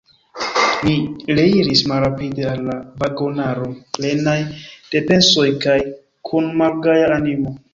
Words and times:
Ni 0.85 0.93
reiris 1.39 1.83
malrapide 1.91 2.47
al 2.53 2.63
la 2.71 2.77
vagonaro, 3.03 3.69
plenaj 3.99 4.37
de 4.95 5.03
pensoj 5.13 5.47
kaj 5.67 5.77
kun 6.31 6.53
malgaja 6.65 7.17
animo. 7.21 7.59